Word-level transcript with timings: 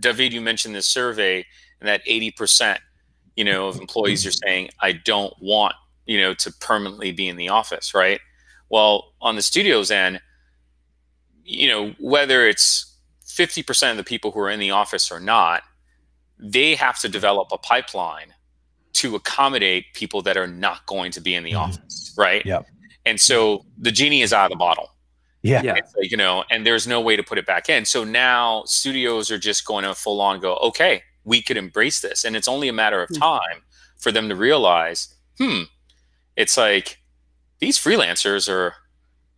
David, 0.00 0.32
you 0.32 0.40
mentioned 0.40 0.74
this 0.74 0.86
survey 0.86 1.44
and 1.80 1.88
that 1.88 2.04
80%, 2.06 2.78
you 3.36 3.44
know, 3.44 3.68
of 3.68 3.80
employees 3.80 4.26
are 4.26 4.32
saying, 4.32 4.70
I 4.80 4.92
don't 4.92 5.34
want, 5.40 5.74
you 6.06 6.20
know, 6.20 6.34
to 6.34 6.52
permanently 6.52 7.12
be 7.12 7.28
in 7.28 7.36
the 7.36 7.48
office, 7.48 7.94
right? 7.94 8.20
Well, 8.68 9.12
on 9.20 9.36
the 9.36 9.42
studio's 9.42 9.90
end, 9.90 10.20
you 11.44 11.68
know, 11.68 11.94
whether 11.98 12.46
it's 12.46 12.96
50% 13.26 13.90
of 13.90 13.96
the 13.96 14.04
people 14.04 14.30
who 14.30 14.40
are 14.40 14.50
in 14.50 14.60
the 14.60 14.70
office 14.70 15.10
or 15.10 15.20
not, 15.20 15.62
they 16.38 16.74
have 16.74 16.98
to 17.00 17.08
develop 17.08 17.48
a 17.52 17.58
pipeline 17.58 18.32
to 18.94 19.16
accommodate 19.16 19.86
people 19.94 20.22
that 20.22 20.36
are 20.36 20.46
not 20.46 20.86
going 20.86 21.10
to 21.12 21.20
be 21.20 21.34
in 21.34 21.42
the 21.42 21.52
mm-hmm. 21.52 21.70
office, 21.70 22.14
right? 22.16 22.44
Yep. 22.46 22.66
And 23.04 23.20
so 23.20 23.64
the 23.76 23.90
genie 23.90 24.22
is 24.22 24.32
out 24.32 24.46
of 24.46 24.50
the 24.50 24.56
bottle. 24.56 24.93
Yeah. 25.44 25.60
yeah. 25.62 25.74
Like, 25.74 26.10
you 26.10 26.16
know, 26.16 26.42
and 26.50 26.66
there's 26.66 26.86
no 26.86 27.02
way 27.02 27.16
to 27.16 27.22
put 27.22 27.36
it 27.36 27.44
back 27.44 27.68
in. 27.68 27.84
So 27.84 28.02
now 28.02 28.64
studios 28.64 29.30
are 29.30 29.38
just 29.38 29.66
going 29.66 29.84
to 29.84 29.94
full 29.94 30.22
on 30.22 30.40
go, 30.40 30.56
okay, 30.56 31.02
we 31.24 31.42
could 31.42 31.58
embrace 31.58 32.00
this. 32.00 32.24
And 32.24 32.34
it's 32.34 32.48
only 32.48 32.66
a 32.68 32.72
matter 32.72 33.02
of 33.02 33.10
hmm. 33.10 33.16
time 33.16 33.62
for 33.98 34.10
them 34.10 34.30
to 34.30 34.36
realize, 34.36 35.14
hmm, 35.38 35.62
it's 36.34 36.56
like 36.56 36.98
these 37.58 37.78
freelancers 37.78 38.48
are 38.48 38.74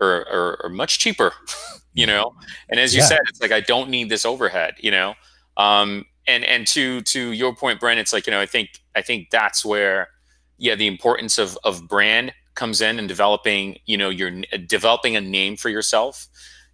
are, 0.00 0.28
are, 0.28 0.60
are 0.64 0.70
much 0.70 1.00
cheaper, 1.00 1.32
you 1.92 2.06
know? 2.06 2.34
And 2.68 2.78
as 2.78 2.94
you 2.94 3.00
yeah. 3.00 3.06
said, 3.06 3.20
it's 3.28 3.40
like 3.40 3.52
I 3.52 3.60
don't 3.60 3.90
need 3.90 4.08
this 4.08 4.24
overhead, 4.24 4.74
you 4.78 4.92
know? 4.92 5.14
Um, 5.56 6.04
and 6.28 6.44
and 6.44 6.68
to 6.68 7.02
to 7.02 7.32
your 7.32 7.54
point, 7.54 7.80
Brent, 7.80 7.98
it's 7.98 8.12
like, 8.12 8.28
you 8.28 8.30
know, 8.30 8.40
I 8.40 8.46
think 8.46 8.70
I 8.94 9.02
think 9.02 9.30
that's 9.30 9.64
where 9.64 10.08
yeah, 10.56 10.76
the 10.76 10.86
importance 10.86 11.36
of 11.36 11.58
of 11.64 11.88
brand 11.88 12.32
comes 12.56 12.80
in 12.80 12.98
and 12.98 13.06
developing 13.06 13.78
you 13.86 13.96
know 13.96 14.08
you're 14.08 14.42
developing 14.66 15.14
a 15.14 15.20
name 15.20 15.56
for 15.56 15.68
yourself 15.68 16.26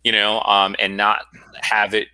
you 0.05 0.12
know 0.12 0.41
um, 0.42 0.74
and 0.78 0.96
not 0.96 1.27
have 1.60 1.92
it 1.92 2.08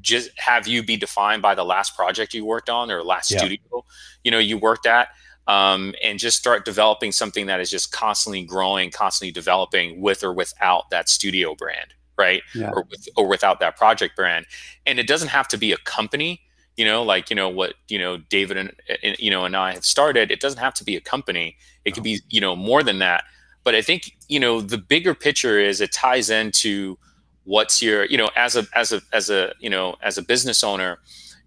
just 0.00 0.30
have 0.38 0.66
you 0.66 0.82
be 0.82 0.96
defined 0.96 1.40
by 1.40 1.54
the 1.54 1.64
last 1.64 1.96
project 1.96 2.34
you 2.34 2.44
worked 2.44 2.68
on 2.68 2.90
or 2.90 3.02
last 3.02 3.30
yeah. 3.30 3.38
studio 3.38 3.84
you 4.24 4.30
know 4.30 4.38
you 4.38 4.58
worked 4.58 4.86
at 4.86 5.08
um, 5.46 5.94
and 6.02 6.18
just 6.18 6.38
start 6.38 6.64
developing 6.64 7.10
something 7.10 7.46
that 7.46 7.60
is 7.60 7.70
just 7.70 7.92
constantly 7.92 8.42
growing 8.42 8.90
constantly 8.90 9.32
developing 9.32 10.00
with 10.00 10.24
or 10.24 10.32
without 10.32 10.90
that 10.90 11.08
studio 11.08 11.54
brand 11.54 11.94
right 12.18 12.42
yeah. 12.54 12.70
or 12.72 12.84
with 12.90 13.08
or 13.16 13.26
without 13.26 13.60
that 13.60 13.76
project 13.76 14.16
brand 14.16 14.46
and 14.86 14.98
it 14.98 15.06
doesn't 15.06 15.28
have 15.28 15.48
to 15.48 15.56
be 15.56 15.72
a 15.72 15.78
company 15.78 16.40
you 16.76 16.84
know 16.84 17.02
like 17.02 17.30
you 17.30 17.36
know 17.36 17.48
what 17.48 17.74
you 17.88 17.98
know 17.98 18.16
david 18.16 18.56
and, 18.56 18.72
and 19.02 19.16
you 19.18 19.30
know 19.30 19.44
and 19.44 19.56
i 19.56 19.72
have 19.72 19.84
started 19.84 20.30
it 20.30 20.40
doesn't 20.40 20.60
have 20.60 20.74
to 20.74 20.84
be 20.84 20.96
a 20.96 21.00
company 21.00 21.56
it 21.84 21.92
could 21.92 22.02
be 22.02 22.20
you 22.28 22.40
know 22.40 22.56
more 22.56 22.82
than 22.82 22.98
that 22.98 23.24
but 23.64 23.74
i 23.74 23.82
think 23.82 24.16
you 24.28 24.40
know 24.40 24.60
the 24.60 24.78
bigger 24.78 25.14
picture 25.14 25.58
is 25.58 25.80
it 25.80 25.92
ties 25.92 26.30
into 26.30 26.96
what's 27.44 27.82
your 27.82 28.04
you 28.06 28.16
know 28.16 28.28
as 28.36 28.56
a 28.56 28.66
as 28.74 28.92
a 28.92 29.00
as 29.12 29.30
a 29.30 29.52
you 29.60 29.70
know 29.70 29.96
as 30.02 30.18
a 30.18 30.22
business 30.22 30.62
owner 30.62 30.98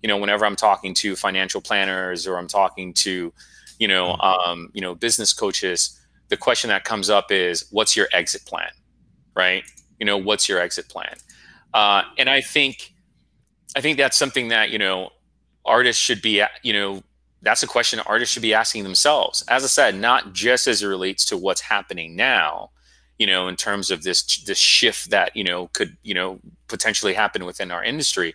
you 0.02 0.07
know 0.07 0.17
whenever 0.17 0.45
i'm 0.45 0.55
talking 0.55 0.93
to 0.93 1.15
financial 1.15 1.61
planners 1.61 2.27
or 2.27 2.37
i'm 2.37 2.47
talking 2.47 2.93
to 2.93 3.31
you 3.80 3.87
know 3.87 4.15
mm-hmm. 4.19 4.49
um, 4.49 4.69
you 4.73 4.81
know 4.81 4.93
business 4.93 5.33
coaches 5.33 5.99
the 6.30 6.37
question 6.37 6.67
that 6.67 6.83
comes 6.83 7.09
up 7.09 7.31
is 7.31 7.65
what's 7.71 7.95
your 7.95 8.08
exit 8.13 8.43
plan 8.45 8.69
right 9.35 9.63
you 9.99 10.05
know 10.05 10.17
what's 10.17 10.49
your 10.49 10.59
exit 10.59 10.87
plan 10.89 11.15
uh, 11.73 12.03
and 12.17 12.30
i 12.30 12.41
think 12.41 12.92
i 13.75 13.81
think 13.81 13.97
that's 13.97 14.17
something 14.17 14.49
that 14.49 14.69
you 14.69 14.79
know 14.79 15.09
artists 15.66 16.02
should 16.02 16.21
be, 16.21 16.43
you 16.61 16.73
know, 16.73 17.03
that's 17.41 17.63
a 17.63 17.67
question 17.67 17.99
artists 18.02 18.33
should 18.33 18.41
be 18.41 18.53
asking 18.53 18.83
themselves. 18.83 19.43
As 19.49 19.63
I 19.63 19.67
said, 19.67 19.95
not 19.95 20.33
just 20.33 20.67
as 20.67 20.81
it 20.81 20.88
relates 20.88 21.25
to 21.25 21.38
what's 21.38 21.61
happening 21.61 22.15
now, 22.15 22.69
you 23.19 23.27
know, 23.27 23.47
in 23.47 23.55
terms 23.55 23.91
of 23.91 24.03
this 24.03 24.43
this 24.43 24.57
shift 24.57 25.09
that 25.11 25.35
you 25.35 25.43
know 25.43 25.67
could 25.73 25.95
you 26.03 26.13
know 26.13 26.39
potentially 26.67 27.13
happen 27.13 27.45
within 27.45 27.69
our 27.69 27.83
industry, 27.83 28.33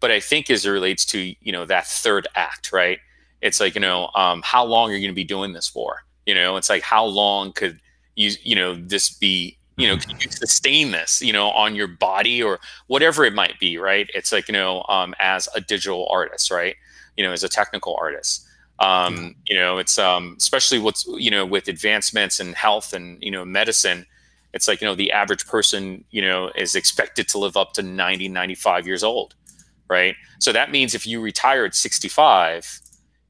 but 0.00 0.10
I 0.10 0.20
think 0.20 0.50
as 0.50 0.66
it 0.66 0.70
relates 0.70 1.04
to 1.06 1.34
you 1.40 1.52
know 1.52 1.64
that 1.66 1.86
third 1.86 2.28
act, 2.34 2.72
right? 2.72 2.98
It's 3.40 3.58
like 3.58 3.74
you 3.74 3.80
know, 3.80 4.10
um, 4.14 4.42
how 4.44 4.64
long 4.64 4.90
are 4.90 4.94
you 4.94 5.00
going 5.00 5.10
to 5.10 5.14
be 5.14 5.24
doing 5.24 5.52
this 5.52 5.68
for? 5.68 6.04
You 6.26 6.34
know, 6.34 6.56
it's 6.56 6.70
like 6.70 6.82
how 6.82 7.04
long 7.04 7.52
could 7.52 7.80
you 8.14 8.32
you 8.42 8.54
know 8.54 8.74
this 8.74 9.10
be 9.10 9.58
you 9.82 9.88
know 9.88 9.96
can 9.96 10.18
you 10.20 10.30
sustain 10.30 10.92
this 10.92 11.20
you 11.20 11.32
know 11.32 11.50
on 11.50 11.74
your 11.74 11.88
body 11.88 12.40
or 12.42 12.60
whatever 12.86 13.24
it 13.24 13.34
might 13.34 13.58
be 13.58 13.78
right? 13.78 14.08
It's 14.14 14.30
like 14.30 14.46
you 14.48 14.52
know 14.52 14.84
um, 14.88 15.14
as 15.18 15.48
a 15.56 15.60
digital 15.60 16.06
artist 16.10 16.50
right? 16.50 16.76
You 17.16 17.24
know 17.24 17.32
as 17.32 17.42
a 17.42 17.48
technical 17.48 17.96
artist. 18.00 18.46
Um, 18.78 19.34
you 19.46 19.56
know 19.56 19.78
it's 19.78 19.98
um, 19.98 20.36
especially 20.38 20.78
what's 20.78 21.06
you 21.06 21.30
know 21.30 21.44
with 21.44 21.68
advancements 21.68 22.38
in 22.40 22.52
health 22.52 22.92
and 22.92 23.22
you 23.22 23.30
know 23.30 23.44
medicine 23.44 24.06
it's 24.52 24.68
like 24.68 24.80
you 24.80 24.86
know 24.86 24.94
the 24.94 25.12
average 25.12 25.46
person 25.46 26.04
you 26.10 26.22
know 26.22 26.50
is 26.56 26.74
expected 26.74 27.28
to 27.28 27.38
live 27.38 27.56
up 27.56 27.72
to 27.74 27.82
90 27.82 28.28
95 28.28 28.86
years 28.86 29.02
old 29.02 29.34
right? 29.90 30.14
So 30.38 30.52
that 30.52 30.70
means 30.70 30.94
if 30.94 31.06
you 31.06 31.20
retire 31.20 31.64
at 31.64 31.74
65 31.74 32.80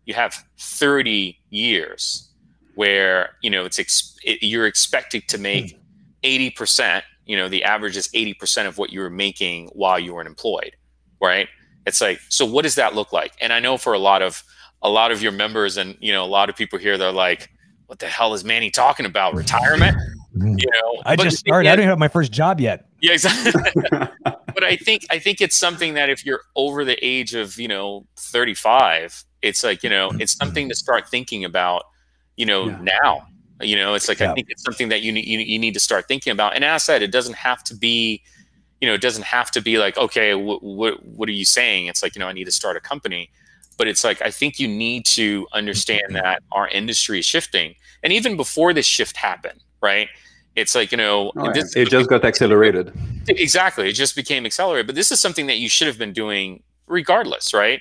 you 0.04 0.14
have 0.14 0.34
30 0.58 1.38
years 1.50 2.28
where 2.74 3.30
you 3.42 3.50
know 3.50 3.64
it's 3.64 3.78
ex- 3.78 4.16
it, 4.22 4.42
you're 4.42 4.66
expected 4.66 5.28
to 5.28 5.38
make 5.38 5.81
80%, 6.22 7.02
you 7.26 7.36
know, 7.36 7.48
the 7.48 7.64
average 7.64 7.96
is 7.96 8.08
80% 8.08 8.66
of 8.66 8.78
what 8.78 8.92
you 8.92 9.00
were 9.00 9.10
making 9.10 9.68
while 9.68 9.98
you 9.98 10.14
were 10.14 10.24
employed, 10.24 10.76
right? 11.20 11.48
It's 11.86 12.00
like, 12.00 12.20
so 12.28 12.44
what 12.44 12.62
does 12.62 12.76
that 12.76 12.94
look 12.94 13.12
like? 13.12 13.32
And 13.40 13.52
I 13.52 13.60
know 13.60 13.76
for 13.76 13.92
a 13.92 13.98
lot 13.98 14.22
of 14.22 14.42
a 14.82 14.88
lot 14.88 15.12
of 15.12 15.22
your 15.22 15.32
members 15.32 15.76
and 15.76 15.96
you 16.00 16.12
know 16.12 16.24
a 16.24 16.26
lot 16.26 16.50
of 16.50 16.56
people 16.56 16.78
here 16.78 16.98
they're 16.98 17.12
like, 17.12 17.50
what 17.86 17.98
the 17.98 18.06
hell 18.06 18.34
is 18.34 18.44
Manny 18.44 18.70
talking 18.70 19.06
about? 19.06 19.34
Retirement? 19.34 19.96
Mm-hmm. 20.36 20.58
You 20.58 20.66
know, 20.72 21.02
I 21.04 21.14
just 21.16 21.38
started. 21.38 21.70
I 21.70 21.76
don't 21.76 21.86
have 21.86 21.98
my 21.98 22.08
first 22.08 22.32
job 22.32 22.60
yet. 22.60 22.86
Yeah, 23.00 23.12
exactly. 23.12 23.52
but 24.24 24.64
I 24.64 24.76
think 24.76 25.04
I 25.10 25.18
think 25.18 25.40
it's 25.40 25.56
something 25.56 25.94
that 25.94 26.08
if 26.08 26.24
you're 26.24 26.40
over 26.56 26.84
the 26.84 26.96
age 27.04 27.34
of 27.34 27.58
you 27.58 27.68
know 27.68 28.06
35, 28.16 29.24
it's 29.42 29.62
like 29.62 29.82
you 29.82 29.90
know 29.90 30.10
it's 30.18 30.32
something 30.32 30.68
to 30.68 30.74
start 30.74 31.08
thinking 31.08 31.44
about. 31.44 31.84
You 32.36 32.46
know 32.46 32.68
yeah. 32.68 32.78
now 32.80 33.26
you 33.62 33.76
know, 33.76 33.94
it's 33.94 34.08
like 34.08 34.20
yeah. 34.20 34.30
I 34.30 34.34
think 34.34 34.48
it's 34.50 34.62
something 34.62 34.88
that 34.88 35.02
you 35.02 35.12
need 35.12 35.26
you, 35.26 35.38
you 35.38 35.58
need 35.58 35.74
to 35.74 35.80
start 35.80 36.08
thinking 36.08 36.32
about. 36.32 36.54
And 36.54 36.64
as 36.64 36.82
I 36.82 36.84
said, 36.84 37.02
it 37.02 37.12
doesn't 37.12 37.36
have 37.36 37.62
to 37.64 37.74
be, 37.74 38.22
you 38.80 38.88
know, 38.88 38.94
it 38.94 39.00
doesn't 39.00 39.24
have 39.24 39.50
to 39.52 39.60
be 39.60 39.78
like, 39.78 39.96
okay, 39.96 40.34
what 40.34 40.62
what 40.62 41.04
what 41.04 41.28
are 41.28 41.32
you 41.32 41.44
saying? 41.44 41.86
It's 41.86 42.02
like 42.02 42.14
you 42.14 42.20
know, 42.20 42.28
I 42.28 42.32
need 42.32 42.44
to 42.44 42.52
start 42.52 42.76
a 42.76 42.80
company. 42.80 43.30
But 43.78 43.88
it's 43.88 44.04
like 44.04 44.22
I 44.22 44.30
think 44.30 44.58
you 44.58 44.68
need 44.68 45.06
to 45.06 45.46
understand 45.52 46.02
mm-hmm. 46.06 46.14
that 46.14 46.42
our 46.52 46.68
industry 46.68 47.18
is 47.18 47.26
shifting, 47.26 47.74
and 48.02 48.12
even 48.12 48.36
before 48.36 48.72
this 48.72 48.86
shift 48.86 49.16
happened, 49.16 49.62
right? 49.80 50.08
It's 50.54 50.74
like 50.74 50.92
you 50.92 50.98
know, 50.98 51.32
oh, 51.36 51.52
this, 51.52 51.74
it 51.74 51.88
just 51.88 52.08
got 52.08 52.24
accelerated. 52.24 52.92
Exactly, 53.28 53.88
it 53.88 53.94
just 53.94 54.14
became 54.14 54.46
accelerated. 54.46 54.86
But 54.86 54.96
this 54.96 55.10
is 55.10 55.20
something 55.20 55.46
that 55.46 55.56
you 55.56 55.68
should 55.68 55.86
have 55.86 55.98
been 55.98 56.12
doing 56.12 56.62
regardless, 56.86 57.54
right? 57.54 57.80